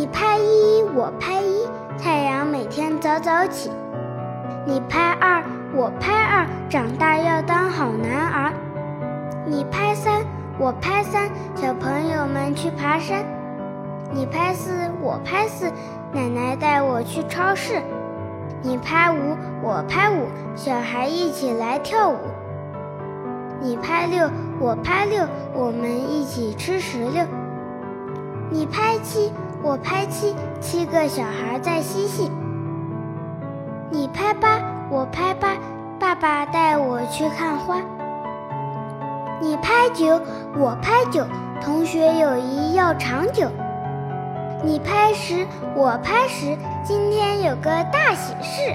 [0.00, 1.68] 你拍一我拍一
[2.02, 3.70] 太阳每天早早起。
[4.64, 5.44] 你拍二
[5.74, 8.50] 我拍二长大要当好男儿。
[9.44, 10.24] 你拍三
[10.58, 13.22] 我拍三小朋友们去爬山。
[14.10, 14.70] 你拍四
[15.02, 15.70] 我拍四
[16.14, 17.82] 奶奶带我去超市。
[18.62, 22.16] 你拍五我拍五小孩一起来跳舞。
[23.60, 24.30] 你拍六
[24.60, 27.22] 我拍六我们一起吃石榴。
[28.48, 29.30] 你拍七
[29.62, 32.30] 我拍七，七个小孩在嬉戏。
[33.90, 35.54] 你拍八，我拍八，
[35.98, 37.76] 爸爸带我去看花。
[39.40, 40.20] 你拍九，
[40.56, 41.26] 我拍九，
[41.62, 43.48] 同学友谊要长久。
[44.64, 48.74] 你拍十，我拍十，今天有个大喜事。